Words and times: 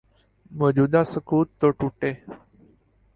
موجودہ 0.59 1.01
سکوت 1.13 1.47
تو 1.59 1.67
ٹوٹے۔ 1.77 2.11